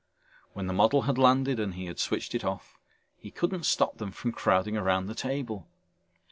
[0.53, 2.79] When the model had landed and he had switched it off
[3.19, 5.67] he couldn't stop them from crowding around the table.